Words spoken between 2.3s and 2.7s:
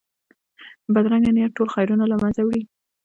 وړي